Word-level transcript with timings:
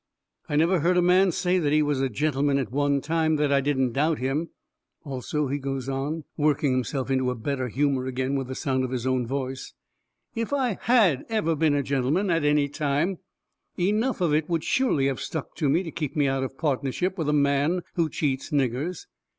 I 0.49 0.55
never 0.55 0.79
heard 0.79 0.97
a 0.97 1.01
man 1.03 1.31
say 1.31 1.59
that 1.59 1.71
he 1.71 1.83
was 1.83 2.01
a 2.01 2.09
gentleman 2.09 2.57
at 2.57 2.71
one 2.71 3.01
time, 3.01 3.35
that 3.35 3.51
I 3.53 3.61
didn't 3.61 3.91
doubt 3.93 4.17
him. 4.17 4.49
Also," 5.03 5.45
he 5.47 5.59
goes 5.59 5.87
on, 5.87 6.23
working 6.37 6.71
himself 6.71 7.11
into 7.11 7.29
a 7.29 7.35
better 7.35 7.67
humour 7.67 8.07
again 8.07 8.33
with 8.33 8.47
the 8.47 8.55
sound 8.55 8.83
of 8.83 8.89
his 8.89 9.05
own 9.05 9.27
voice, 9.27 9.73
"if 10.33 10.53
I 10.53 10.79
HAD 10.81 11.27
ever 11.29 11.55
been 11.55 11.75
a 11.75 11.83
gentleman 11.83 12.31
at 12.31 12.43
any 12.43 12.67
time, 12.67 13.19
enough 13.77 14.21
of 14.21 14.33
it 14.33 14.49
would 14.49 14.63
surely 14.63 15.05
have 15.05 15.19
stuck 15.21 15.53
to 15.57 15.69
me 15.69 15.83
to 15.83 15.91
keep 15.91 16.15
me 16.15 16.27
out 16.27 16.41
of 16.43 16.57
partnership 16.57 17.15
with 17.15 17.29
a 17.29 17.31
man 17.31 17.83
who 17.93 18.09
cheats 18.09 18.49
niggers." 18.49 19.05